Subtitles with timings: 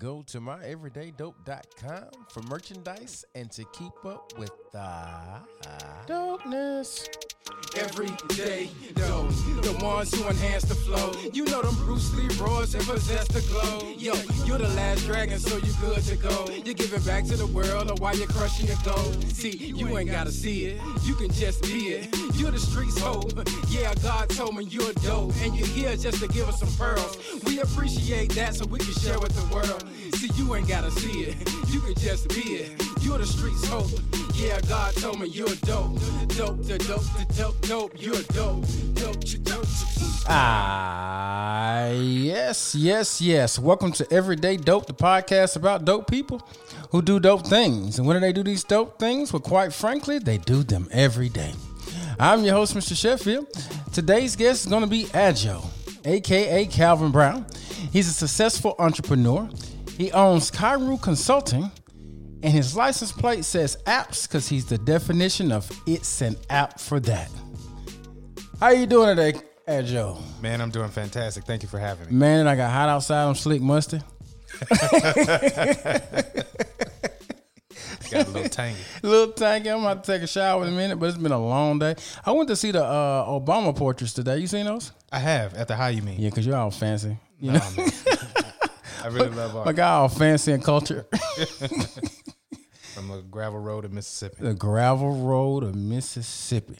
[0.00, 5.10] Go to myeverydaydope.com for merchandise and to keep up with the
[6.06, 7.06] dopeness.
[7.76, 9.28] Everyday dope,
[9.62, 11.12] the ones who enhance the flow.
[11.34, 13.92] You know them Bruce Lee roars and possess the glow.
[13.98, 14.14] Yo,
[14.46, 16.48] you're the last dragon, so you good to go.
[16.64, 19.22] You're giving back to the world, or why you're crushing your gold.
[19.32, 22.16] See, you ain't gotta see it, you can just be it.
[22.36, 23.32] You're the streets hope.
[23.68, 27.18] Yeah, God told me you're dope, and you're here just to give us some pearls.
[27.44, 29.84] We appreciate that, so we can share with the world.
[30.14, 31.36] See, you ain't gotta see it,
[31.68, 32.82] you can just be it.
[33.02, 33.90] You're the streets hope.
[34.34, 35.98] Yeah, God told me you're dope.
[36.28, 37.92] Dope, the dope, the dope, dope.
[38.02, 38.64] You're dope.
[38.94, 39.66] Dope, you dope.
[40.26, 43.58] Ah, yes, yes, yes.
[43.58, 46.46] Welcome to Everyday Dope, the podcast about dope people
[46.90, 47.98] who do dope things.
[47.98, 49.32] And when do they do these dope things?
[49.32, 51.52] Well, quite frankly, they do them every day.
[52.18, 52.96] I'm your host, Mr.
[52.96, 53.46] Sheffield.
[53.92, 55.64] Today's guest is going to be Adjo,
[56.04, 57.46] aka Calvin Brown.
[57.92, 59.48] He's a successful entrepreneur.
[60.00, 61.70] He owns Cairo Consulting,
[62.42, 67.00] and his license plate says apps because he's the definition of it's an app for
[67.00, 67.30] that.
[68.58, 69.34] How you doing today,
[69.82, 70.16] Joe?
[70.40, 71.44] Man, I'm doing fantastic.
[71.44, 72.14] Thank you for having me.
[72.14, 73.24] Man, I got hot outside.
[73.24, 74.00] I'm slick musty.
[78.10, 78.80] Got a little tangy.
[79.02, 79.68] A little tangy.
[79.68, 81.94] I'm about to take a shower in a minute, but it's been a long day.
[82.24, 84.38] I went to see the uh, Obama portraits today.
[84.38, 84.92] You seen those?
[85.12, 85.90] I have at the high.
[85.90, 86.18] You mean?
[86.18, 87.18] Yeah, because you're all fancy.
[87.38, 87.90] You know, Nah, man.
[89.02, 89.76] I really love my art.
[89.76, 91.06] guy all fancy and culture.
[92.94, 94.36] From a gravel road in Mississippi.
[94.42, 96.76] the gravel road of Mississippi.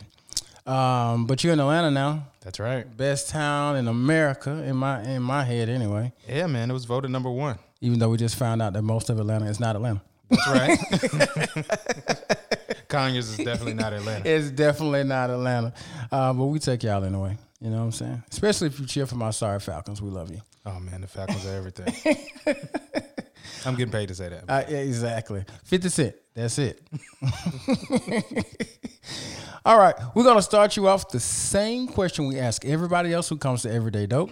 [0.66, 2.84] Um, but you're in Atlanta now, That's right.
[2.96, 6.12] best town in America in my in my head anyway.
[6.28, 6.70] Yeah, man.
[6.70, 7.58] It was voted number one.
[7.80, 10.02] Even though we just found out that most of Atlanta is not Atlanta.
[10.28, 10.78] That's right.
[12.88, 14.28] Conyers is definitely not Atlanta.
[14.28, 15.72] It's definitely not Atlanta.
[16.12, 17.38] Uh, but we take y'all anyway.
[17.60, 18.22] You know what I'm saying?
[18.30, 20.00] Especially if you cheer for my sorry Falcons.
[20.00, 20.40] We love you.
[20.64, 22.16] Oh man, the Falcons are everything.
[23.66, 24.44] I'm getting paid to say that.
[24.48, 25.44] Uh, yeah, exactly.
[25.64, 26.14] 50 Cent.
[26.34, 26.82] That's it.
[29.64, 29.94] All right.
[30.14, 33.62] We're going to start you off the same question we ask everybody else who comes
[33.62, 34.30] to Everyday Dope.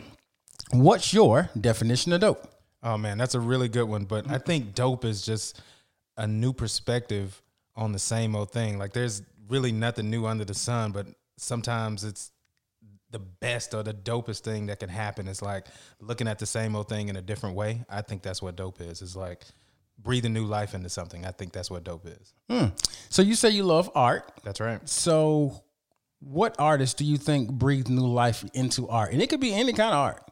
[0.70, 2.46] What's your definition of dope?
[2.82, 4.04] Oh man, that's a really good one.
[4.04, 5.60] But I think dope is just
[6.16, 7.40] a new perspective
[7.74, 8.78] on the same old thing.
[8.78, 11.06] Like there's really nothing new under the sun, but
[11.38, 12.30] sometimes it's
[13.10, 15.28] the best or the dopest thing that can happen.
[15.28, 15.66] is like
[16.00, 17.84] looking at the same old thing in a different way.
[17.88, 19.02] I think that's what dope is.
[19.02, 19.44] It's like
[19.98, 21.24] breathing new life into something.
[21.26, 22.34] I think that's what dope is.
[23.08, 24.30] So you say you love art.
[24.44, 24.86] That's right.
[24.88, 25.62] So
[26.20, 29.12] what artists do you think breathe new life into art?
[29.12, 30.30] And it could be any kind of art.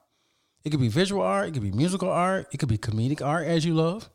[0.65, 1.49] It could be visual art.
[1.49, 2.49] It could be musical art.
[2.53, 4.11] It could be comedic art, as you love.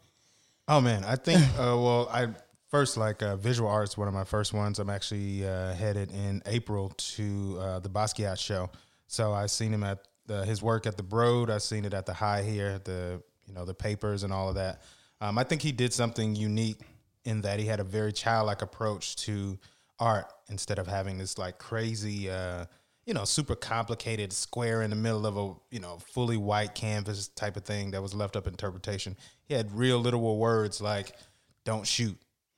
[0.68, 2.28] Oh man, I think uh, well, I
[2.72, 3.98] first like uh, visual arts.
[3.98, 4.80] One of my first ones.
[4.80, 8.72] I'm actually uh, headed in April to uh, the Basquiat show.
[9.08, 11.50] So I've seen him at the, his work at the Broad.
[11.50, 14.56] I've seen it at the High here, the you know the papers and all of
[14.56, 14.82] that.
[15.20, 16.80] Um, I think he did something unique
[17.26, 19.60] in that he had a very childlike approach to
[20.00, 22.30] art instead of having this like crazy.
[22.30, 22.66] Uh,
[23.06, 27.28] you know, super complicated square in the middle of a you know fully white canvas
[27.28, 29.18] type of thing that was left up interpretation.
[29.44, 31.18] He had real literal words like
[31.66, 32.18] "don't shoot,"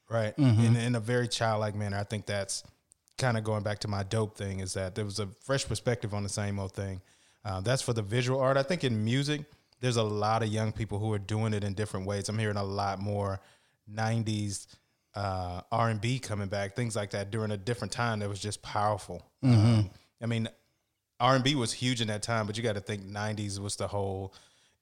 [0.09, 1.97] right, in, in a very childlike manner.
[1.97, 2.63] I think that's
[3.17, 6.13] kind of going back to my dope thing is that there was a fresh perspective
[6.13, 7.01] on the same old thing.
[7.45, 8.57] Uh, that's for the visual art.
[8.57, 9.41] I think in music,
[9.81, 12.29] there's a lot of young people who are doing it in different ways.
[12.29, 13.41] I'm hearing a lot more
[13.93, 14.67] '90s
[15.15, 19.21] uh, R&B coming back, things like that during a different time that was just powerful.
[19.43, 19.89] Um,
[20.21, 20.49] I mean,
[21.19, 24.33] R&B was huge in that time, but you got to think 90s was the whole,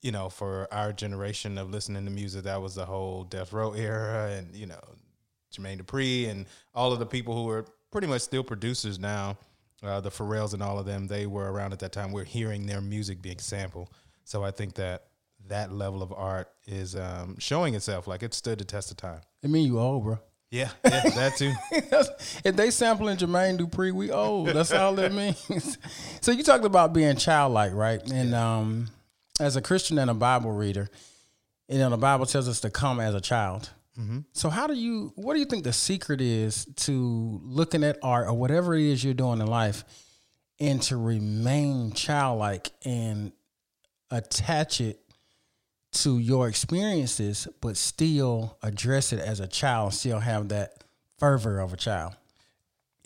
[0.01, 3.73] you know, for our generation of listening to music, that was the whole Death Row
[3.73, 4.79] era and, you know,
[5.51, 9.37] Jermaine Dupri and all of the people who are pretty much still producers now,
[9.83, 12.11] uh, the Pharrells and all of them, they were around at that time.
[12.11, 13.89] We're hearing their music being sampled.
[14.23, 15.07] So I think that
[15.47, 19.21] that level of art is um, showing itself like it stood the test of time.
[19.41, 20.19] It mean you old, bro.
[20.51, 21.53] Yeah, yeah that too.
[22.43, 24.49] if they sampling Jermaine Dupri, we old.
[24.49, 25.77] That's all that means.
[26.21, 28.01] so you talked about being childlike, right?
[28.11, 28.89] And um,
[29.39, 30.89] as a Christian and a Bible reader,
[31.69, 33.69] you know the Bible tells us to come as a child.
[34.33, 35.13] So how do you?
[35.15, 39.03] What do you think the secret is to looking at art or whatever it is
[39.03, 39.83] you're doing in life,
[40.59, 43.31] and to remain childlike and
[44.09, 44.99] attach it
[45.91, 50.83] to your experiences, but still address it as a child, still have that
[51.19, 52.15] fervor of a child.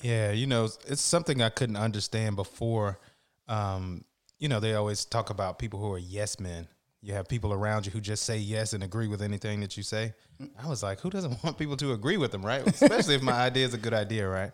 [0.02, 3.00] Yeah, you know, it's something I couldn't understand before.
[3.48, 4.04] Um,
[4.38, 6.68] you know, they always talk about people who are yes men.
[7.06, 9.84] You have people around you who just say yes and agree with anything that you
[9.84, 10.16] say.
[10.60, 12.66] I was like, who doesn't want people to agree with them, right?
[12.82, 14.52] Especially if my idea is a good idea, right?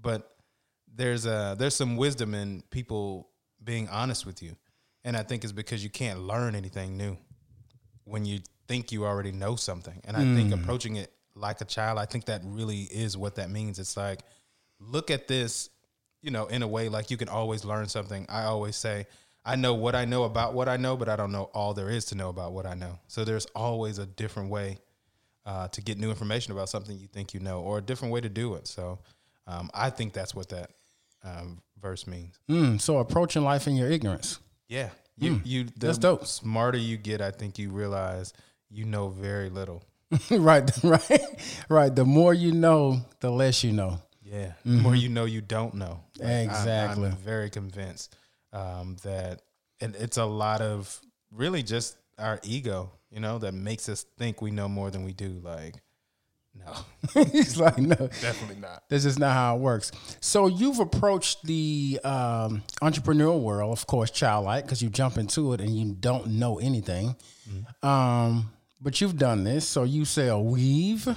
[0.00, 0.32] But
[0.94, 3.30] there's a there's some wisdom in people
[3.64, 4.54] being honest with you,
[5.02, 7.18] and I think it's because you can't learn anything new
[8.04, 10.00] when you think you already know something.
[10.04, 10.62] And I think mm.
[10.62, 13.80] approaching it like a child, I think that really is what that means.
[13.80, 14.20] It's like,
[14.78, 15.68] look at this,
[16.22, 18.24] you know, in a way like you can always learn something.
[18.28, 19.06] I always say,
[19.48, 21.88] I know what I know about what I know, but I don't know all there
[21.88, 22.98] is to know about what I know.
[23.08, 24.76] So there's always a different way
[25.46, 28.20] uh, to get new information about something you think you know, or a different way
[28.20, 28.66] to do it.
[28.68, 28.98] So
[29.46, 30.72] um, I think that's what that
[31.24, 32.38] um, verse means.
[32.50, 34.38] Mm, so approaching life in your ignorance.
[34.68, 36.26] Yeah, you you the That's dope.
[36.26, 38.34] smarter you get, I think you realize
[38.68, 39.82] you know very little.
[40.30, 41.96] right, right, right.
[41.96, 44.02] The more you know, the less you know.
[44.22, 46.00] Yeah, the more you know, you don't know.
[46.18, 47.08] Like, Exactly.
[47.08, 48.14] I'm, very convinced
[48.52, 49.42] um, that
[49.80, 51.00] it, it's a lot of
[51.32, 55.12] really just our ego, you know, that makes us think we know more than we
[55.12, 55.40] do.
[55.42, 55.76] Like,
[56.54, 58.82] no, He's like, no, definitely not.
[58.88, 59.92] this is not how it works.
[60.20, 65.60] So you've approached the um, entrepreneurial world, of course, childlike, because you jump into it
[65.60, 67.14] and you don't know anything.
[67.82, 69.66] Um, but you've done this.
[69.68, 71.08] So you sell weave,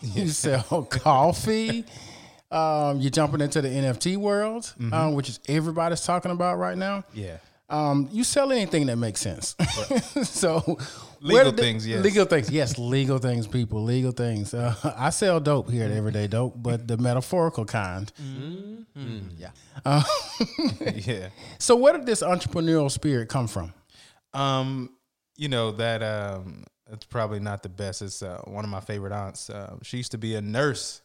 [0.00, 1.84] you sell coffee.
[2.52, 7.04] Um, you're jumping into the NFT world, um, which is everybody's talking about right now.
[7.14, 7.38] Yeah.
[7.70, 9.56] Um, you sell anything that makes sense.
[10.24, 10.58] so
[11.22, 12.04] Legal where the- things, yes.
[12.04, 12.78] Legal things, yes.
[12.78, 13.82] Legal things, people.
[13.82, 14.52] Legal things.
[14.52, 18.12] Uh, I sell dope here at Everyday Dope, but the metaphorical kind.
[19.38, 19.50] Yeah.
[19.86, 20.02] Uh,
[20.94, 21.28] yeah.
[21.58, 23.72] so where did this entrepreneurial spirit come from?
[24.34, 24.90] Um,
[25.36, 28.02] you know that um, it's probably not the best.
[28.02, 29.48] It's uh, one of my favorite aunts.
[29.48, 31.00] Uh, she used to be a nurse,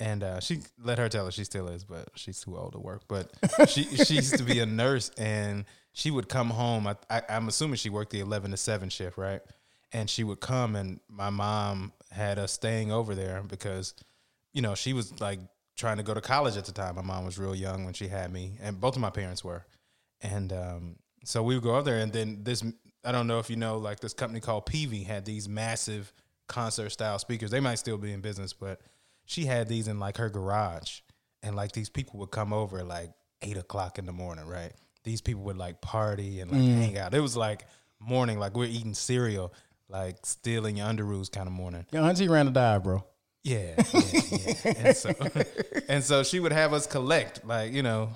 [0.00, 2.78] and uh, she let her tell her she still is, but she's too old to
[2.78, 3.02] work.
[3.06, 3.30] But
[3.68, 6.86] she she used to be a nurse, and she would come home.
[6.86, 9.42] I, I, I'm assuming she worked the eleven to seven shift, right?
[9.92, 13.94] And she would come, and my mom had us staying over there because,
[14.52, 15.40] you know, she was like
[15.76, 16.94] trying to go to college at the time.
[16.96, 19.66] My mom was real young when she had me, and both of my parents were.
[20.22, 22.64] And um, so we would go up there, and then this
[23.04, 26.12] I don't know if you know, like this company called Peavey had these massive
[26.46, 27.50] concert style speakers.
[27.50, 28.80] They might still be in business, but
[29.30, 31.00] she had these in like her garage,
[31.40, 33.12] and like these people would come over like
[33.42, 34.72] eight o'clock in the morning, right?
[35.04, 36.78] These people would like party and like mm.
[36.78, 37.14] hang out.
[37.14, 37.64] It was like
[38.00, 39.54] morning, like we're eating cereal,
[39.88, 41.86] like stealing your underoos kind of morning.
[41.92, 43.04] Your auntie ran a dive, bro.
[43.44, 44.72] Yeah, yeah, yeah.
[44.76, 45.14] and so
[45.88, 48.10] and so she would have us collect, like you know,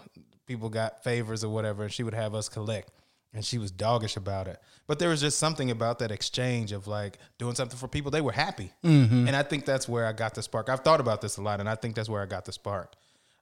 [0.46, 2.90] people got favors or whatever, and she would have us collect.
[3.34, 6.86] And she was doggish about it, but there was just something about that exchange of
[6.86, 8.12] like doing something for people.
[8.12, 10.68] They were happy, and I think that's where I got the spark.
[10.68, 12.94] I've thought about this a lot, and I think that's where I got the spark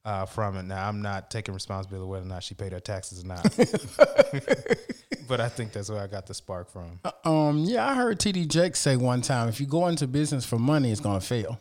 [0.06, 0.62] uh, from it.
[0.62, 3.42] Now I'm not taking responsibility whether or not she paid her taxes or not,
[5.28, 7.00] but I think that's where I got the spark from.
[7.24, 10.58] Um, yeah, I heard TD Jake say one time, if you go into business for
[10.58, 11.58] money, it's gonna fail.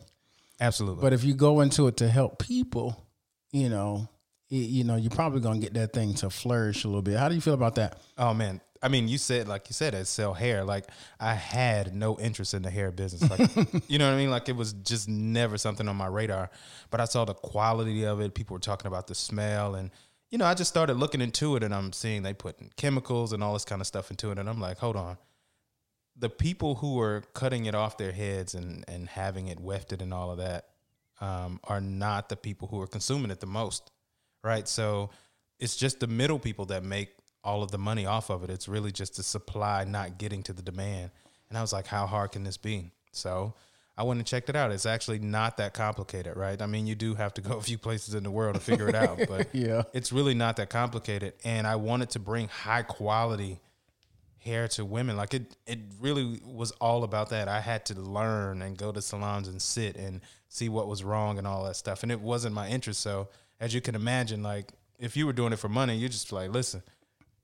[0.60, 3.04] Absolutely, But if you go into it to help people,
[3.50, 4.08] you know,
[4.52, 7.18] you know, you're probably gonna get that thing to flourish a little bit.
[7.18, 7.98] How do you feel about that?
[8.18, 10.62] Oh man, I mean, you said like you said, I sell hair.
[10.62, 10.86] Like
[11.18, 13.30] I had no interest in the hair business.
[13.30, 13.50] Like
[13.88, 14.30] you know what I mean?
[14.30, 16.50] Like it was just never something on my radar.
[16.90, 18.34] But I saw the quality of it.
[18.34, 19.90] People were talking about the smell, and
[20.30, 23.42] you know, I just started looking into it, and I'm seeing they put chemicals and
[23.42, 25.16] all this kind of stuff into it, and I'm like, hold on.
[26.18, 30.12] The people who are cutting it off their heads and and having it wefted and
[30.12, 30.66] all of that
[31.22, 33.91] um, are not the people who are consuming it the most,
[34.42, 34.66] right?
[34.68, 35.10] So
[35.58, 37.10] it's just the middle people that make
[37.44, 38.50] all of the money off of it.
[38.50, 41.10] It's really just the supply not getting to the demand.
[41.48, 42.90] And I was like, how hard can this be?
[43.12, 43.54] So
[43.96, 44.72] I went and checked it out.
[44.72, 46.60] It's actually not that complicated, right?
[46.62, 48.88] I mean, you do have to go a few places in the world to figure
[48.88, 49.82] it out, but Yeah.
[49.92, 51.34] it's really not that complicated.
[51.44, 53.60] And I wanted to bring high quality
[54.38, 55.16] hair to women.
[55.16, 57.48] Like it, it really was all about that.
[57.48, 61.38] I had to learn and go to salons and sit and see what was wrong
[61.38, 62.02] and all that stuff.
[62.02, 63.00] And it wasn't my interest.
[63.00, 63.28] So
[63.62, 66.50] as you can imagine, like if you were doing it for money, you just like,
[66.50, 66.82] listen,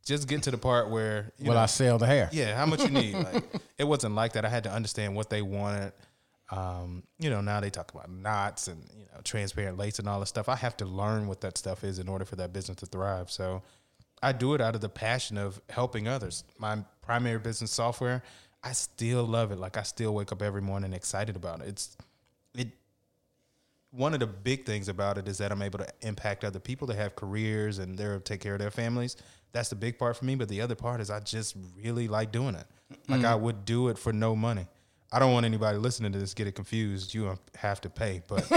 [0.05, 2.29] just get to the part where you Will know, I sell the hair?
[2.33, 3.15] yeah, how much you need.
[3.33, 3.45] Like
[3.79, 4.45] it wasn't like that.
[4.45, 5.93] I had to understand what they wanted.
[6.51, 10.19] Um, you know, now they talk about knots and you know transparent lace and all
[10.21, 10.49] this stuff.
[10.49, 13.31] I have to learn what that stuff is in order for that business to thrive.
[13.31, 13.63] So
[14.23, 16.43] I do it out of the passion of helping others.
[16.59, 18.23] My primary business software,
[18.65, 19.59] I still love it.
[19.59, 21.69] Like I still wake up every morning excited about it.
[21.69, 21.97] It's
[22.55, 22.69] it
[23.91, 26.87] one of the big things about it is that I'm able to impact other people
[26.89, 29.17] that have careers and they're take care of their families.
[29.53, 30.35] That's the big part for me.
[30.35, 32.67] But the other part is I just really like doing it.
[33.09, 34.67] Like I would do it for no money.
[35.11, 37.15] I don't want anybody listening to this get it confused.
[37.15, 38.47] You have to pay, but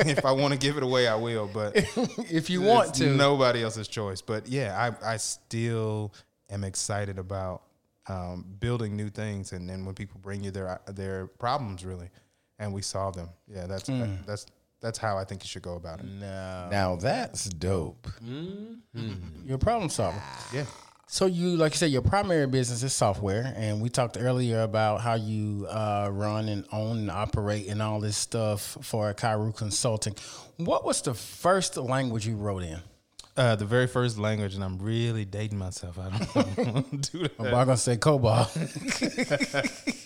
[0.00, 1.48] if I want to give it away, I will.
[1.52, 1.72] But
[2.30, 3.16] if you want it's to.
[3.16, 4.20] nobody else's choice.
[4.20, 6.12] But yeah, I I still
[6.50, 7.62] am excited about
[8.08, 12.10] um, building new things, and then when people bring you their their problems, really,
[12.58, 13.28] and we solve them.
[13.48, 13.90] Yeah, that's
[14.26, 14.46] that's
[14.80, 16.06] that's how I think you should go about it.
[16.06, 16.68] No.
[16.70, 18.06] Now that's dope.
[19.44, 20.22] You're a problem solver.
[20.52, 20.64] Yeah,
[21.06, 25.00] So you, like you said, your primary business is software, and we talked earlier about
[25.00, 30.14] how you uh, run and own and operate and all this stuff for Kairu Consulting.
[30.56, 32.80] What was the first language you wrote in?
[33.36, 35.98] Uh, the very first language, and I'm really dating myself.
[35.98, 37.40] I don't want to do that.
[37.40, 38.48] I'm gonna say COBOL.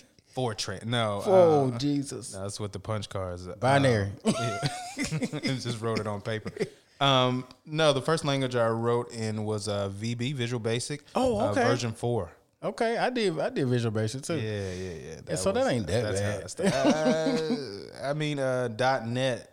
[0.35, 0.85] Fortran.
[0.85, 1.21] No.
[1.25, 2.31] oh uh, Jesus!
[2.31, 3.47] that's what the punch cards.
[3.47, 4.11] uh, Binary.
[4.25, 4.59] yeah.
[4.97, 6.51] just wrote it on paper.
[6.99, 11.03] Um, no, the first language I wrote in was uh, VB, Visual Basic.
[11.15, 11.63] Oh, uh, okay.
[11.63, 12.31] version four.
[12.63, 13.39] okay, I did.
[13.39, 14.35] I did Visual Basic too.
[14.35, 15.35] Yeah, yeah, yeah.
[15.35, 16.73] so that ain't that how bad.
[16.73, 18.05] I.
[18.05, 18.67] Uh, I mean, uh,
[19.05, 19.47] .NET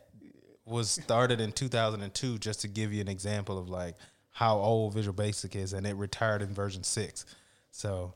[0.65, 3.97] was started in 2002, just to give you an example of like
[4.31, 7.25] how old Visual Basic is, and it retired in version six.
[7.71, 8.15] So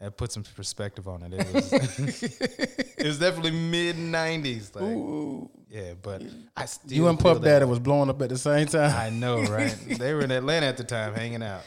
[0.00, 1.32] that puts some perspective on it.
[1.34, 1.72] It was,
[2.98, 4.74] it was definitely mid 90s.
[4.74, 6.22] Like, yeah, but
[6.56, 8.94] I still You and feel Puff that Daddy was blowing up at the same time.
[8.94, 9.76] I know, right?
[9.98, 11.62] they were in Atlanta at the time, hanging out.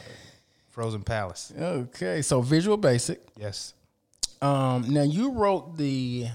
[0.68, 1.52] Frozen Palace.
[1.58, 3.20] Okay, so Visual Basic.
[3.36, 3.74] Yes.
[4.40, 6.28] Um, now you wrote the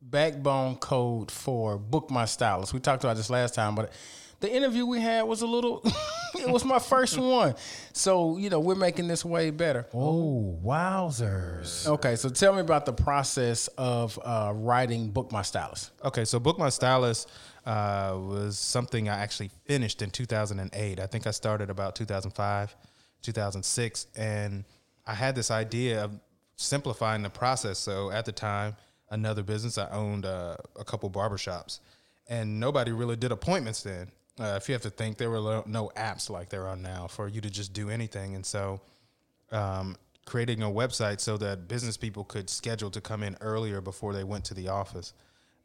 [0.00, 2.72] backbone code for Book My Stylist.
[2.72, 3.92] We talked about this last time, but
[4.40, 5.82] the interview we had was a little.
[6.38, 7.54] it was my first one,
[7.92, 9.86] so you know we're making this way better.
[9.94, 11.86] Oh, wowzers.
[11.86, 15.92] Okay, so tell me about the process of uh, writing Book My Stylist.
[16.04, 17.30] Okay, so Book My Stylist
[17.66, 20.98] uh, was something I actually finished in 2008.
[21.00, 22.76] I think I started about 2005,
[23.22, 24.64] 2006, and
[25.06, 26.18] I had this idea of
[26.56, 27.78] simplifying the process.
[27.78, 28.76] So at the time,
[29.10, 31.80] another business, I owned uh, a couple barbershops,
[32.28, 34.10] and nobody really did appointments then.
[34.40, 37.06] Uh, if you have to think, there were lo- no apps like there are now
[37.06, 38.34] for you to just do anything.
[38.34, 38.80] And so
[39.52, 44.14] um, creating a website so that business people could schedule to come in earlier before
[44.14, 45.12] they went to the office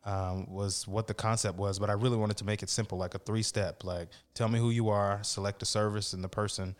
[0.03, 1.79] um, was what the concept was.
[1.79, 4.59] But I really wanted to make it simple, like a three step, like tell me
[4.59, 6.75] who you are, select the service and the person,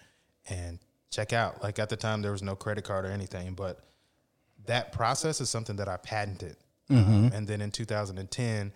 [0.50, 0.80] and
[1.12, 1.64] check out.
[1.64, 3.80] Like at the time, there was no credit card or anything, but
[4.66, 6.58] that process is something that I patented.
[6.90, 8.72] Um, and then in 2010,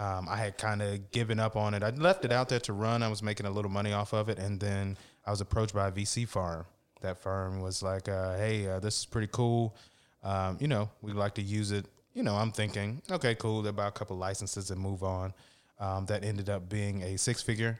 [0.00, 1.82] um, I had kind of given up on it.
[1.82, 3.02] I left it out there to run.
[3.02, 5.88] I was making a little money off of it, and then I was approached by
[5.88, 6.64] a VC firm.
[7.02, 9.76] That firm was like, uh, "Hey, uh, this is pretty cool.
[10.22, 13.60] Um, you know, we'd like to use it." You know, I'm thinking, okay, cool.
[13.60, 15.34] They buy a couple licenses and move on.
[15.78, 17.78] Um, that ended up being a six-figure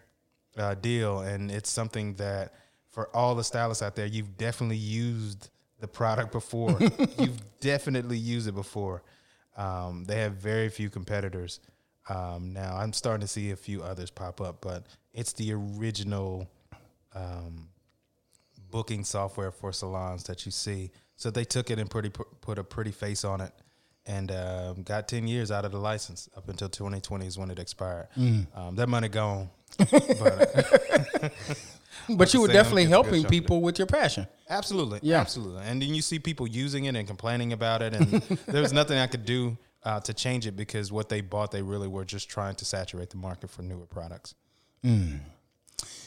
[0.58, 2.52] uh, deal, and it's something that
[2.90, 5.48] for all the stylists out there, you've definitely used
[5.80, 6.78] the product before.
[7.18, 9.02] you've definitely used it before.
[9.56, 11.60] Um, they have very few competitors.
[12.10, 16.48] Um, now I'm starting to see a few others pop up, but it's the original
[17.14, 17.68] um,
[18.70, 20.90] booking software for salons that you see.
[21.16, 23.52] So they took it and pretty put a pretty face on it,
[24.06, 27.58] and um, got ten years out of the license up until 2020 is when it
[27.58, 28.08] expired.
[28.16, 31.28] Um, that money gone, but uh,
[32.08, 33.40] But you were definitely gets a good helping chunk of it.
[33.42, 34.26] people with your passion.
[34.48, 35.00] Absolutely.
[35.02, 35.20] Yeah.
[35.20, 35.62] Absolutely.
[35.64, 37.94] And then you see people using it and complaining about it.
[37.94, 38.06] And
[38.46, 41.62] there was nothing I could do uh, to change it because what they bought, they
[41.62, 44.34] really were just trying to saturate the market for newer products.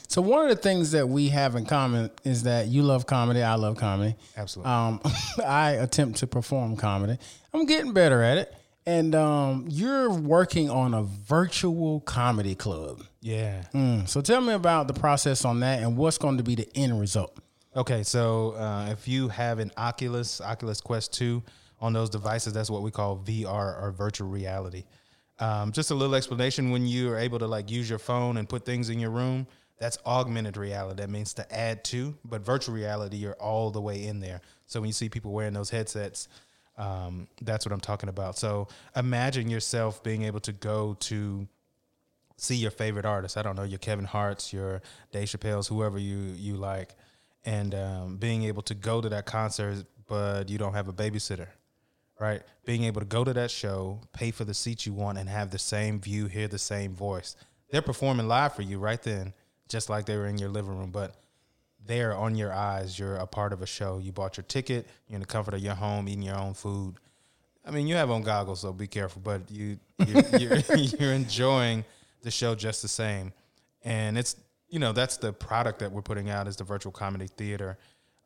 [0.08, 3.42] So one of the things that we have in common is that you love comedy,
[3.42, 4.15] I love comedy.
[4.38, 4.72] Absolutely.
[4.72, 5.01] Um,
[5.46, 7.18] I attempt to perform comedy.
[7.53, 8.53] I'm getting better at it,
[8.86, 13.03] and um, you're working on a virtual comedy club.
[13.22, 13.63] Yeah.
[13.74, 16.70] Mm, So tell me about the process on that and what's going to be the
[16.75, 17.36] end result.
[17.75, 18.03] Okay.
[18.03, 21.42] So uh, if you have an Oculus, Oculus Quest 2
[21.84, 24.86] on those devices, that's what we call VR or virtual reality.
[25.40, 28.48] Um, just a little explanation when you are able to like use your phone and
[28.48, 29.46] put things in your room,
[29.80, 31.02] that's augmented reality.
[31.02, 34.40] That means to add to, but virtual reality, you're all the way in there.
[34.66, 36.30] So when you see people wearing those headsets,
[36.78, 38.38] um, that's what I'm talking about.
[38.38, 41.46] So imagine yourself being able to go to
[42.38, 43.36] see your favorite artist.
[43.36, 46.96] I don't know your Kevin Hart's, your Dave Chappelle's, whoever you you like,
[47.44, 51.48] and um, being able to go to that concert, but you don't have a babysitter,
[52.24, 52.42] right?
[52.65, 55.51] Being able to go to that show, pay for the seat you want, and have
[55.51, 57.36] the same view, hear the same voice.
[57.70, 59.34] They're performing live for you right then,
[59.68, 61.15] just like they were in your living room, but
[61.86, 63.98] they're on your eyes, you're a part of a show.
[63.98, 66.96] You bought your ticket, you're in the comfort of your home, eating your own food.
[67.65, 69.22] I mean, you have on goggles, so be careful.
[69.22, 69.77] But you
[70.08, 71.84] you're, you're, you're enjoying
[72.22, 73.34] the show just the same,
[73.84, 74.38] and it's
[74.70, 77.77] you know that's the product that we're putting out is the virtual comedy theater,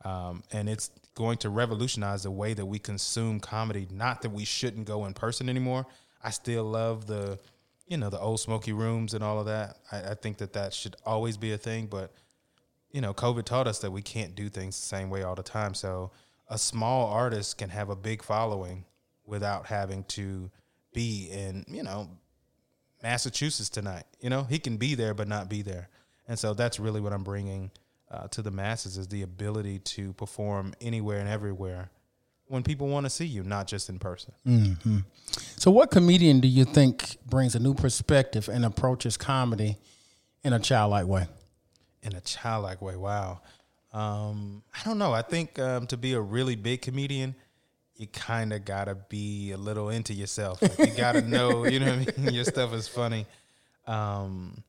[0.06, 3.88] um, and it's going to revolutionize the way that we consume comedy.
[3.92, 5.86] Not that we shouldn't go in person anymore.
[6.24, 7.40] I still love the
[7.88, 9.78] you know the old smoky rooms and all of that.
[9.92, 12.14] I, I think that that should always be a thing, but
[12.92, 15.44] you know, COVID taught us that we can't do things the same way all the
[15.44, 15.74] time.
[15.74, 16.12] So
[16.50, 18.86] a small artist can have a big following
[19.26, 20.50] without having to
[20.94, 22.10] be in, you know,
[23.04, 24.06] Massachusetts tonight.
[24.20, 25.90] You know, he can be there but not be there.
[26.28, 27.72] And so that's really what I'm bringing
[28.10, 31.90] uh, to the masses is the ability to perform anywhere and everywhere
[32.48, 34.34] when people want to see you, not just in person.
[34.46, 35.00] Mm-hmm.
[35.58, 39.78] So, what comedian do you think brings a new perspective and approaches comedy
[40.44, 41.28] in a childlike way?
[42.04, 43.42] In a childlike way, wow.
[43.92, 45.14] Um, I don't know.
[45.14, 47.36] I think um, to be a really big comedian,
[47.96, 50.62] you kind of gotta be a little into yourself.
[50.62, 52.34] Like you gotta know, you know what I mean.
[52.34, 53.26] Your stuff is funny.
[53.86, 54.64] Um,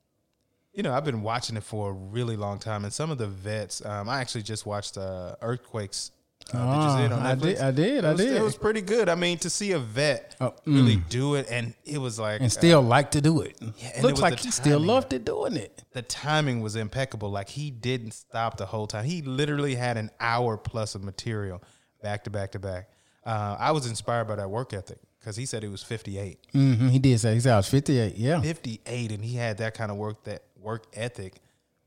[0.79, 3.27] you know, I've been watching it for a really long time, and some of the
[3.27, 3.85] vets.
[3.85, 6.13] Um, I actually just watched uh, Earthquakes.
[6.55, 8.37] Uh, did you see it on Oh, I did- I did, It I was, did.
[8.37, 9.09] It was pretty good.
[9.09, 12.51] I mean, to see a vet Oh, really do it, and it was like And
[12.51, 13.57] still like to do it.
[13.61, 15.83] it Looks was like he still loved it doing it.
[15.95, 17.29] the timing was impeccable.
[17.31, 19.05] Like he didn't stop the whole time.
[19.05, 21.61] He literally had an hour plus of material
[22.05, 22.89] back to back to back.
[23.27, 26.39] Uh, I was inspired by that work ethic because he said he was 58.
[26.53, 28.17] hmm He did say he said I was 58.
[28.17, 28.41] Yeah.
[28.41, 31.35] 58 and he had that kind of work that work ethic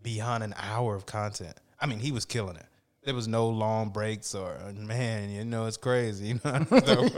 [0.01, 1.55] beyond an hour of content.
[1.79, 2.65] I mean, he was killing it.
[3.03, 6.27] There was no long breaks or man, you know, it's crazy.
[6.35, 7.09] You know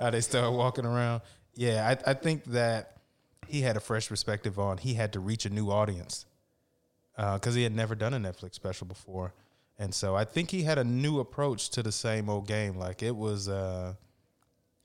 [0.00, 1.22] how they start walking around.
[1.54, 2.96] Yeah, I, I think that
[3.46, 4.78] he had a fresh perspective on.
[4.78, 6.26] He had to reach a new audience
[7.16, 9.34] because he had never done a Netflix special before,
[9.78, 12.76] and so I think he had a new approach to the same old game.
[12.76, 13.48] Like it was.
[13.48, 13.94] Uh,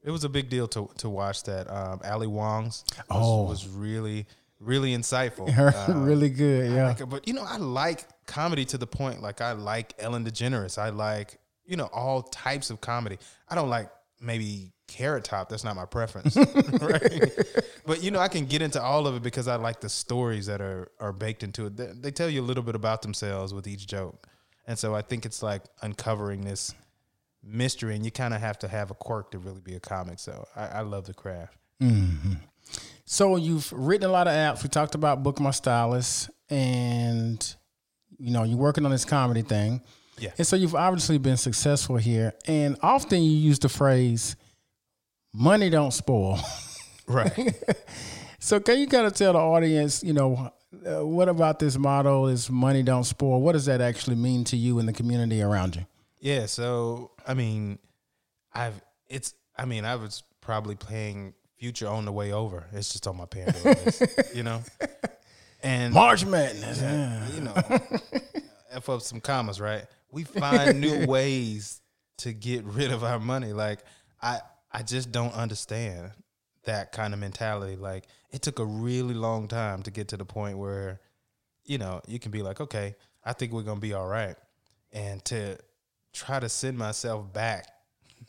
[0.03, 1.69] it was a big deal to to watch that.
[1.71, 3.43] Um, Ali Wong's was, Oh.
[3.43, 4.25] was really
[4.59, 5.47] really insightful.
[5.57, 6.71] Uh, really good.
[6.71, 6.87] Yeah.
[6.87, 9.21] like but you know, I like comedy to the point.
[9.21, 10.77] Like I like Ellen DeGeneres.
[10.77, 13.17] I like you know all types of comedy.
[13.49, 13.89] I don't like
[14.21, 15.49] maybe Carrot Top.
[15.49, 16.35] That's not my preference,
[16.81, 17.31] right?
[17.85, 20.45] But you know, I can get into all of it because I like the stories
[20.45, 21.77] that are are baked into it.
[21.77, 24.27] They, they tell you a little bit about themselves with each joke,
[24.65, 26.73] and so I think it's like uncovering this
[27.43, 30.19] mystery, and you kind of have to have a quirk to really be a comic.
[30.19, 31.57] So I, I love the craft.
[33.09, 34.63] So you've written a lot of apps.
[34.63, 37.55] We talked about Book My Stylist, and
[38.19, 39.81] you know you're working on this comedy thing.
[40.19, 40.31] Yeah.
[40.37, 44.35] And so you've obviously been successful here, and often you use the phrase
[45.33, 46.37] "money don't spoil."
[47.09, 47.55] Right.
[48.39, 50.51] so can you kind of tell the audience, you know,
[50.85, 53.39] uh, what about this motto is "money don't spoil"?
[53.39, 55.85] What does that actually mean to you and the community around you?
[56.19, 57.79] Yeah, so I mean,
[58.53, 62.65] I've it's I mean, I was probably playing Future on the way over.
[62.71, 64.03] It's just on my Pandora list,
[64.35, 64.61] you know.
[65.63, 66.79] And March Madness.
[66.79, 67.27] Yeah.
[67.33, 67.53] you know,
[68.71, 69.85] f up some commas, right?
[70.11, 71.81] We find new ways
[72.19, 73.53] to get rid of our money.
[73.53, 73.79] Like
[74.21, 74.39] I,
[74.71, 76.11] I just don't understand
[76.65, 77.75] that kind of mentality.
[77.75, 81.01] Like it took a really long time to get to the point where,
[81.65, 84.35] you know, you can be like, okay, I think we're gonna be all right,
[84.93, 85.57] and to
[86.13, 87.67] try to send myself back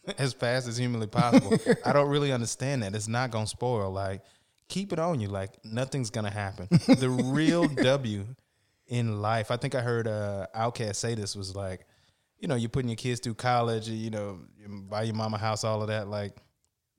[0.18, 1.56] as fast as humanly possible.
[1.84, 2.94] I don't really understand that.
[2.94, 3.90] It's not gonna spoil.
[3.90, 4.22] Like
[4.68, 5.28] keep it on you.
[5.28, 6.68] Like nothing's gonna happen.
[6.86, 8.26] The real W
[8.86, 9.50] in life.
[9.50, 11.86] I think I heard uh OutKast say this was like,
[12.38, 15.64] you know, you're putting your kids through college, you know, you buy your mama house,
[15.64, 16.08] all of that.
[16.08, 16.36] Like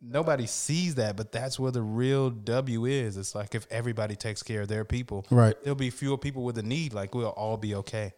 [0.01, 3.17] nobody sees that, but that's where the real W is.
[3.17, 5.55] It's like if everybody takes care of their people, Right.
[5.63, 6.93] there'll be fewer people with a need.
[6.93, 8.13] Like we'll all be okay.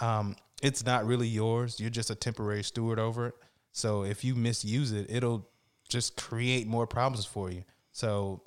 [0.00, 1.78] Um, it's not really yours.
[1.80, 3.34] You're just a temporary steward over it.
[3.74, 5.48] So if you misuse it, it'll
[5.88, 7.64] just create more problems for you.
[7.90, 8.40] So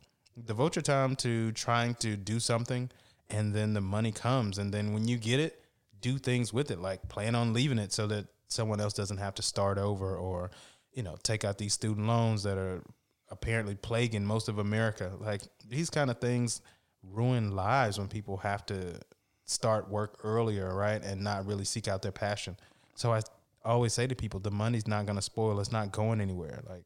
[0.46, 2.90] devote your time to trying to do something
[3.30, 5.62] and then the money comes and then when you get it,
[6.00, 6.80] do things with it.
[6.80, 10.50] Like plan on leaving it so that someone else doesn't have to start over or,
[10.94, 12.82] you know, take out these student loans that are
[13.30, 15.12] apparently plaguing most of America.
[15.20, 16.62] Like these kind of things
[17.04, 19.02] ruin lives when people have to
[19.44, 21.04] start work earlier, right?
[21.04, 22.56] And not really seek out their passion.
[22.96, 23.22] So I
[23.67, 26.62] always say to people, the money's not gonna spoil, it's not going anywhere.
[26.67, 26.84] Like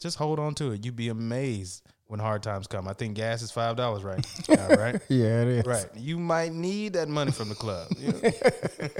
[0.00, 0.84] just hold on to it.
[0.84, 2.86] You'd be amazed when hard times come.
[2.86, 5.00] I think gas is five dollars right now, right?
[5.08, 5.66] Yeah, it is.
[5.66, 5.86] Right.
[5.96, 7.88] You might need that money from the club.
[7.98, 8.90] You know?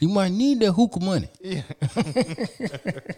[0.00, 1.28] You might need that hookah money.
[1.40, 1.62] Yeah.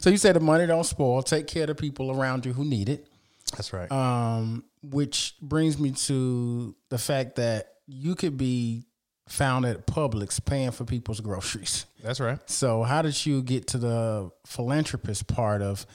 [0.00, 1.22] So you said the money don't spoil.
[1.22, 3.06] Take care of the people around you who need it.
[3.52, 3.90] That's right.
[3.90, 8.84] Um, which brings me to the fact that you could be
[9.28, 11.86] found at Publix paying for people's groceries.
[12.02, 12.38] That's right.
[12.50, 15.86] So how did you get to the philanthropist part of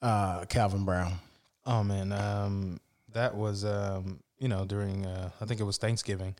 [0.00, 1.14] uh, Calvin Brown?
[1.64, 2.80] Oh man, um,
[3.12, 6.34] that was um, you know during uh, I think it was Thanksgiving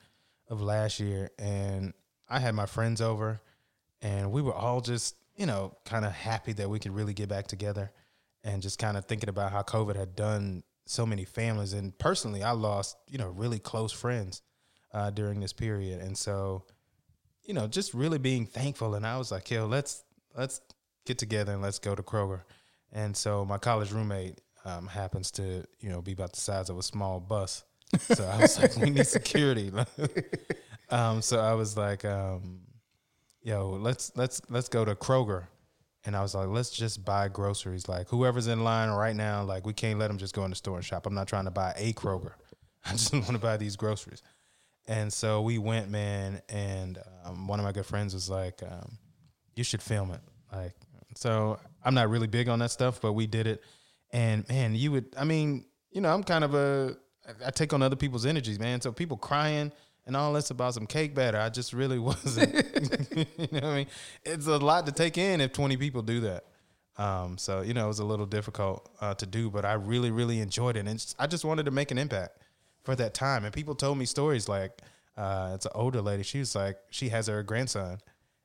[0.48, 1.94] of last year, and
[2.28, 3.40] I had my friends over,
[4.00, 7.28] and we were all just you know kind of happy that we could really get
[7.28, 7.92] back together,
[8.42, 12.42] and just kind of thinking about how COVID had done so many families, and personally,
[12.42, 14.42] I lost you know really close friends
[14.92, 16.64] uh, during this period, and so
[17.44, 20.04] you know just really being thankful, and I was like, yo, let's
[20.36, 20.60] let's
[21.06, 22.42] get together and let's go to Kroger.
[22.92, 26.78] And so my college roommate um, happens to, you know, be about the size of
[26.78, 27.64] a small bus.
[28.00, 29.72] So I was like, we need security.
[30.90, 32.60] um, so I was like, um,
[33.42, 35.44] "Yo, let's let's let's go to Kroger,"
[36.06, 37.88] and I was like, "Let's just buy groceries.
[37.88, 40.56] Like whoever's in line right now, like we can't let them just go in the
[40.56, 41.04] store and shop.
[41.04, 42.32] I'm not trying to buy a Kroger.
[42.86, 44.22] I just want to buy these groceries."
[44.86, 48.98] And so we went, man, and um, one of my good friends was like, um,
[49.54, 50.20] "You should film it."
[50.52, 50.74] Like,
[51.14, 53.62] so I'm not really big on that stuff, but we did it,
[54.12, 56.96] and man, you would, I mean, you know, I'm kind of a,
[57.44, 58.80] I take on other people's energies, man.
[58.80, 59.70] So people crying
[60.06, 62.54] and all this about some cake batter, I just really wasn't.
[63.14, 63.86] you know I mean?
[64.24, 66.44] It's a lot to take in if 20 people do that.
[66.98, 70.10] Um, so you know, it was a little difficult uh, to do, but I really,
[70.10, 72.41] really enjoyed it, and I just wanted to make an impact
[72.84, 73.44] for that time.
[73.44, 74.80] And people told me stories like,
[75.16, 76.22] uh, it's an older lady.
[76.22, 77.98] She was like, she has her grandson,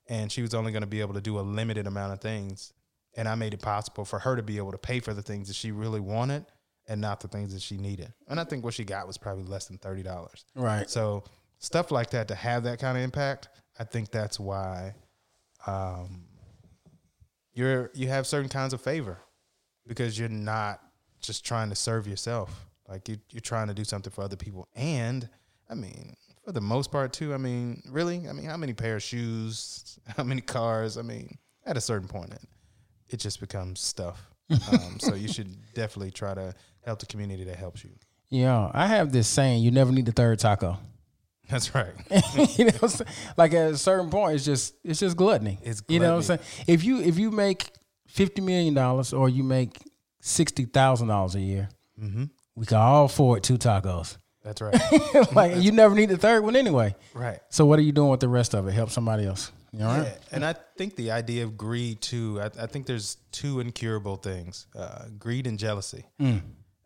[0.08, 2.72] and she was only going to be able to do a limited amount of things,
[3.16, 5.48] and I made it possible for her to be able to pay for the things
[5.48, 6.46] that she really wanted
[6.86, 8.12] and not the things that she needed.
[8.28, 10.44] And I think what she got was probably less than thirty dollars.
[10.54, 10.88] Right.
[10.88, 11.24] So
[11.58, 13.48] stuff like that to have that kind of impact,
[13.78, 14.94] I think that's why
[15.66, 16.24] um,
[17.52, 19.18] you're you have certain kinds of favor
[19.86, 20.80] because you're not
[21.20, 22.67] just trying to serve yourself.
[22.88, 24.66] Like you, you're trying to do something for other people.
[24.74, 25.28] And
[25.68, 27.34] I mean, for the most part too.
[27.34, 29.98] I mean, really, I mean, how many pair of shoes?
[30.16, 30.96] How many cars?
[30.96, 32.40] I mean, at a certain point, it,
[33.10, 34.30] it just becomes stuff.
[34.72, 36.54] um, so you should definitely try to
[36.86, 37.90] help the community that helps you.
[38.30, 40.78] Yeah, I have this saying: you never need the third taco.
[41.50, 41.92] That's right.
[42.58, 45.58] you know, what I'm like at a certain point, it's just it's just gluttony.
[45.62, 46.40] It's you know what I'm saying.
[46.66, 47.70] If you if you make
[48.06, 49.78] fifty million dollars or you make
[50.22, 51.68] sixty thousand dollars a year,
[52.00, 52.24] Mm-hmm.
[52.58, 54.16] We can all afford two tacos.
[54.44, 54.80] That's right.
[55.32, 56.94] like you never need the third one anyway.
[57.14, 57.40] right.
[57.50, 58.72] So what are you doing with the rest of it?
[58.72, 59.52] Help somebody else.
[59.72, 60.06] You all right?
[60.06, 62.40] Yeah, and I think the idea of greed too.
[62.40, 66.04] I, I think there's two incurable things: uh, greed and jealousy.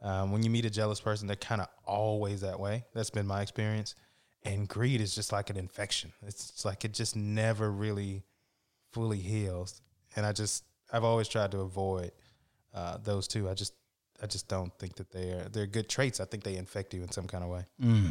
[0.02, 2.84] Um, when you meet a jealous person, they're kind of always that way.
[2.92, 3.94] That's been my experience.
[4.44, 6.12] And greed is just like an infection.
[6.26, 8.24] It's like it just never really
[8.90, 9.80] fully heals.
[10.16, 12.10] And I just I've always tried to avoid
[12.74, 13.48] uh, those two.
[13.48, 13.74] I just
[14.22, 16.20] I just don't think that they're they're good traits.
[16.20, 17.64] I think they infect you in some kind of way.
[17.80, 18.06] Hmm.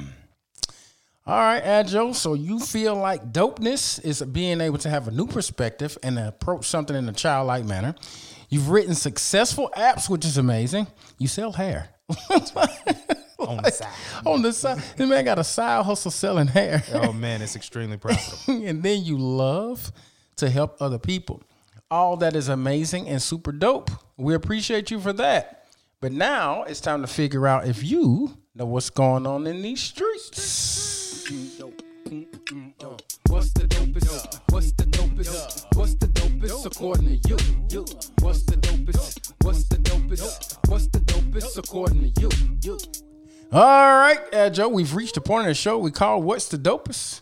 [1.26, 2.14] All right, Agile.
[2.14, 6.66] So you feel like dopeness is being able to have a new perspective and approach
[6.66, 7.96] something in a childlike manner.
[8.50, 10.88] You've written successful apps, which is amazing.
[11.20, 11.90] You sell hair.
[13.40, 13.94] On the side.
[14.26, 16.84] On the side, the man got a side hustle selling hair.
[16.94, 18.64] Oh man, it's extremely profitable.
[18.68, 19.92] and then you love
[20.38, 21.42] to help other people.
[21.90, 23.90] All that is amazing and super dope.
[24.18, 25.61] We appreciate you for that.
[26.02, 29.82] But now it's time to figure out if you know what's going on in these
[29.82, 31.30] streets.
[33.30, 34.42] What's the dopest?
[34.50, 35.76] What's the dopest?
[35.76, 37.38] What's the dopest according to you?
[37.70, 37.86] You.
[38.20, 39.32] What's the dopest?
[39.44, 40.58] What's the dopest?
[40.70, 42.30] What's the dopest according to you?
[42.64, 42.80] You.
[43.52, 46.58] All right, uh, Joe, we've reached a point in the show we call What's the
[46.58, 47.22] Dopest?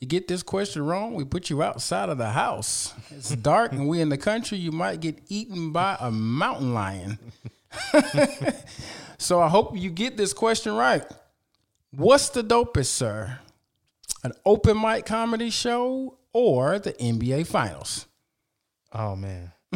[0.00, 2.94] You get this question wrong, we put you outside of the house.
[3.10, 7.18] It's dark and we in the country, you might get eaten by a mountain lion.
[9.18, 11.04] so I hope you get this question right.
[11.90, 13.38] What's the dopest, sir?
[14.22, 18.06] An open mic comedy show or the NBA Finals?
[18.92, 19.52] Oh man.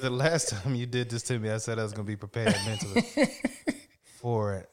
[0.00, 2.56] the last time you did this to me, I said I was gonna be prepared
[2.66, 3.04] mentally
[4.20, 4.68] for it.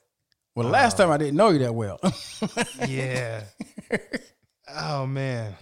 [0.55, 1.99] Well, the last um, time I didn't know you that well.
[2.87, 3.43] Yeah.
[4.75, 5.55] oh man.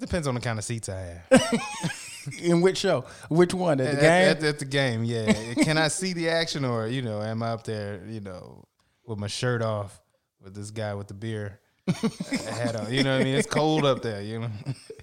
[0.00, 2.08] Depends on the kind of seats I have.
[2.42, 3.04] in which show?
[3.28, 3.80] Which one?
[3.80, 4.28] At the At, game?
[4.30, 5.54] at- at the game, yeah.
[5.54, 8.64] Can I see the action, or you know, am I up there, you know,
[9.06, 10.00] with my shirt off,
[10.42, 12.92] with this guy with the beer hat on?
[12.92, 13.34] You know what I mean?
[13.36, 14.22] It's cold up there.
[14.22, 14.50] You know,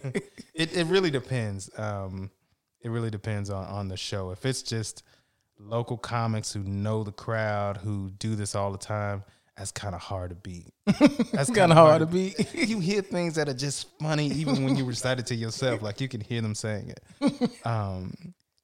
[0.53, 1.69] it it really depends.
[1.77, 2.29] Um,
[2.81, 4.31] it really depends on on the show.
[4.31, 5.03] If it's just
[5.59, 9.23] local comics who know the crowd, who do this all the time,
[9.59, 10.73] that's kind of hard to beat.
[11.33, 12.53] That's kind of hard to beat.
[12.53, 15.99] you hear things that are just funny even when you recite it to yourself like
[15.99, 18.15] you can hear them saying it um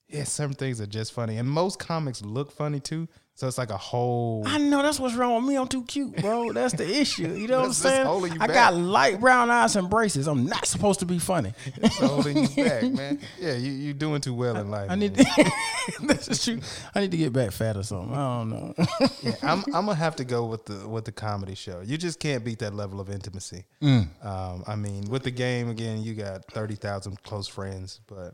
[0.07, 3.69] yeah some things are just funny and most comics look funny too so it's like
[3.69, 5.57] a whole I know that's what's wrong with me.
[5.57, 6.53] I'm too cute, bro.
[6.53, 7.27] That's the issue.
[7.27, 8.33] You know what I'm That's- that's saying?
[8.33, 8.55] you I back.
[8.55, 10.27] got light brown eyes and braces.
[10.27, 11.53] I'm not supposed to be funny.
[11.77, 15.15] it's holding you back man yeah you, you're doing too well in life I need
[15.15, 15.51] to,
[16.03, 16.59] this is true.
[16.95, 18.15] I need to get back fat or something.
[18.15, 18.73] I don't know.
[19.21, 22.19] yeah, I'm, I'm gonna have to go with the with the comedy show you just
[22.19, 24.07] can't beat that level of intimacy Mm.
[24.25, 28.33] um i mean with the game again you got 30,000 close friends but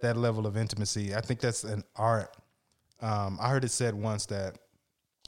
[0.00, 2.30] that level of intimacy i think that's an art
[3.00, 4.56] um i heard it said once that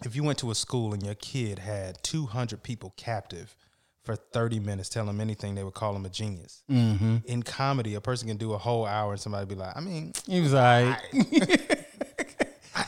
[0.05, 3.57] if you went to a school and your kid had 200 people captive
[4.05, 6.63] for 30 minutes, tell them anything, they would call them a genius.
[6.71, 7.17] Mm-hmm.
[7.25, 10.13] In comedy, a person can do a whole hour and somebody be like, I mean,
[10.27, 10.97] He was like,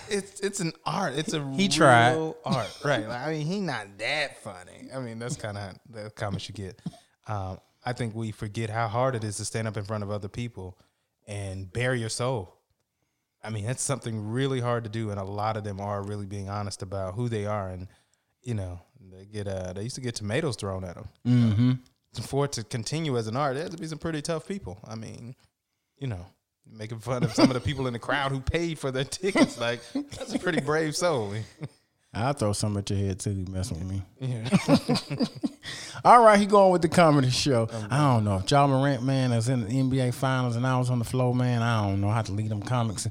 [0.09, 1.14] it's it's an art.
[1.16, 2.16] It's a He tried.
[2.45, 3.07] art, right?
[3.07, 4.88] Like, I mean, he not that funny.
[4.95, 6.81] I mean, that's kind of the comments you get.
[7.29, 10.11] Um, I think we forget how hard it is to stand up in front of
[10.11, 10.79] other people
[11.27, 12.57] and bare your soul.
[13.42, 16.26] I mean, that's something really hard to do, and a lot of them are really
[16.26, 17.88] being honest about who they are, and
[18.42, 21.09] you know, they get uh, they used to get tomatoes thrown at them.
[21.26, 21.72] Mm-hmm.
[22.22, 24.79] For it to continue as an art, there had to be some pretty tough people.
[24.87, 25.35] I mean,
[25.98, 26.26] you know,
[26.70, 29.59] making fun of some of the people in the crowd who paid for their tickets.
[29.59, 31.35] Like that's a pretty brave soul.
[32.12, 33.31] I'll throw some at your head too.
[33.31, 34.03] You messing with me.
[34.18, 35.27] Yeah.
[36.05, 37.68] All right, he going with the comedy show.
[37.88, 40.90] I don't know if Ja Morant, man, is in the NBA Finals and I was
[40.90, 41.62] on the floor, man.
[41.62, 43.07] I don't know how to lead them comics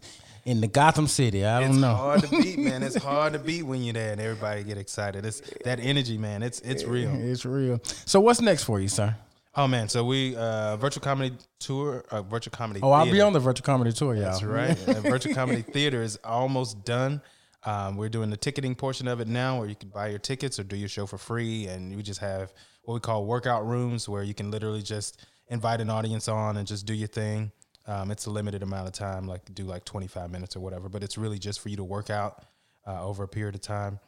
[0.45, 1.45] in the Gotham City.
[1.45, 1.93] I don't it's know.
[1.95, 2.83] hard to beat, man.
[2.83, 5.25] It's hard to beat when you're there and everybody get excited.
[5.25, 6.43] It's that energy, man.
[6.43, 7.12] It's it's real.
[7.13, 7.79] It's real.
[7.83, 9.15] So what's next for you, sir?
[9.55, 12.81] Oh man, so we uh virtual comedy tour, uh, virtual comedy.
[12.81, 14.25] Oh, I'll be on the virtual comedy tour, y'all.
[14.25, 14.77] That's right.
[15.03, 17.21] Virtual comedy theater is almost done.
[17.65, 20.60] Um, we're doing the ticketing portion of it now, where you can buy your tickets
[20.60, 24.08] or do your show for free, and we just have what we call workout rooms,
[24.08, 27.52] where you can literally just invite an audience on and just do your thing.
[27.86, 31.04] Um, it's a limited amount of time, like do like 25 minutes or whatever, but
[31.04, 32.43] it's really just for you to work out
[32.88, 34.00] uh, over a period of time.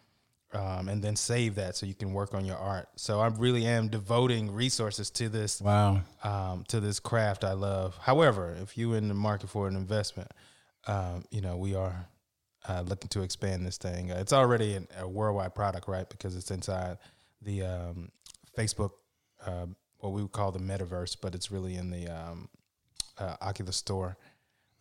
[0.54, 2.90] Um, and then save that so you can work on your art.
[2.98, 6.02] So I really am devoting resources to this Wow.
[6.26, 7.98] um, to this craft I love.
[8.02, 10.30] However, if you're in the market for an investment,
[10.88, 12.06] um, you know we are
[12.68, 14.12] uh, looking to expand this thing.
[14.12, 16.10] Uh, it's already an, a worldwide product, right?
[16.10, 16.98] Because it's inside
[17.42, 18.12] the um,
[18.58, 18.92] Facebook,
[19.46, 19.66] uh,
[20.00, 22.50] what we would call the metaverse, but it's really in the um,
[23.18, 24.18] uh, Oculus store.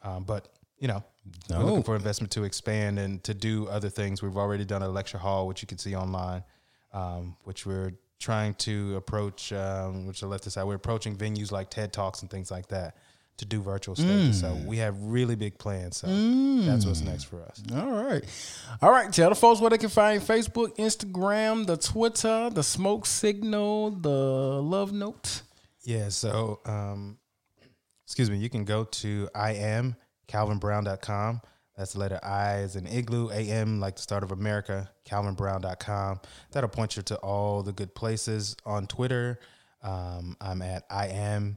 [0.03, 1.03] Um, but you know,
[1.51, 4.23] we're looking for investment to expand and to do other things.
[4.23, 6.43] We've already done a lecture hall, which you can see online,
[6.95, 9.53] um, which we're trying to approach.
[9.53, 10.65] Um, which I left aside.
[10.65, 12.97] We're approaching venues like TED Talks and things like that
[13.41, 14.41] to do virtual stages.
[14.41, 15.99] So we have really big plans.
[15.99, 17.63] So that's what's next for us.
[17.75, 18.25] All right.
[18.81, 19.13] All right.
[19.13, 24.09] Tell the folks where they can find Facebook, Instagram, the Twitter, the smoke signal, the
[24.63, 25.43] love note.
[25.83, 26.09] Yeah.
[26.11, 27.19] So, um,
[28.07, 28.39] excuse me.
[28.39, 29.97] You can go to I am
[30.29, 31.41] calvinbrown.com.
[31.77, 36.21] That's the letter I as in igloo, AM like the start of America, calvinbrown.com.
[36.53, 39.41] That'll point you to all the good places on Twitter.
[39.83, 41.57] Um, I'm at I am,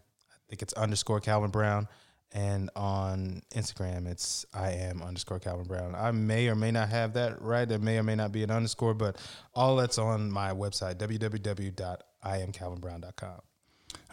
[0.53, 1.87] think it's underscore Calvin Brown.
[2.31, 5.95] And on Instagram, it's I am underscore Calvin Brown.
[5.95, 7.67] I may or may not have that right.
[7.67, 9.17] There may or may not be an underscore, but
[9.55, 13.41] all that's on my website, www.iamcalvinbrown.com.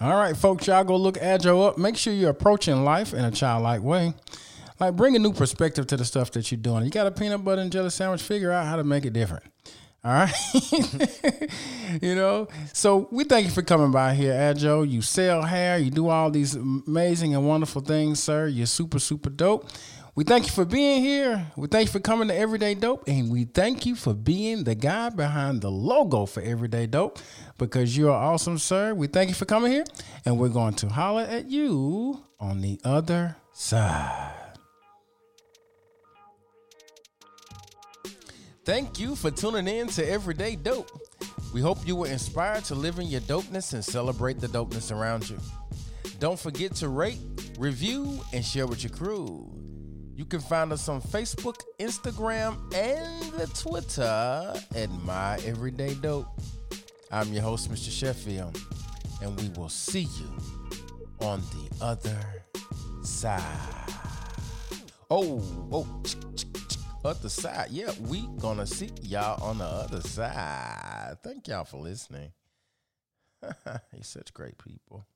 [0.01, 1.79] All right, folks, y'all go look Agile up.
[1.79, 4.15] Make sure you're approaching life in a childlike way.
[4.79, 6.85] Like bring a new perspective to the stuff that you're doing.
[6.85, 9.45] You got a peanut butter and jelly sandwich, figure out how to make it different.
[10.03, 10.33] All right.
[12.03, 14.89] you know, so we thank you for coming by here, Adjo.
[14.89, 18.47] You sell hair, you do all these amazing and wonderful things, sir.
[18.47, 19.69] You're super, super dope.
[20.15, 21.47] We thank you for being here.
[21.57, 23.05] We thank you for coming to Everyday Dope.
[23.07, 27.19] And we thank you for being the guy behind the logo for Everyday Dope
[27.59, 28.93] because you are awesome, sir.
[28.93, 29.85] We thank you for coming here.
[30.25, 34.40] And we're going to holler at you on the other side.
[38.71, 40.93] Thank you for tuning in to Everyday Dope.
[41.53, 45.29] We hope you were inspired to live in your dopeness and celebrate the dopeness around
[45.29, 45.39] you.
[46.21, 47.19] Don't forget to rate,
[47.59, 49.51] review, and share with your crew.
[50.15, 56.29] You can find us on Facebook, Instagram, and the Twitter at My Everyday Dope.
[57.11, 57.91] I'm your host, Mr.
[57.91, 58.57] Sheffield,
[59.21, 62.45] and we will see you on the other
[63.03, 63.43] side.
[65.11, 66.03] Oh, oh,
[67.05, 67.69] other side.
[67.71, 71.17] Yeah, we gonna see y'all on the other side.
[71.23, 72.33] Thank y'all for listening.
[73.43, 75.07] You're such great people.